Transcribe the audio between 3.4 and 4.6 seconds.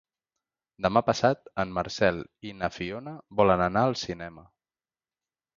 volen anar al cinema.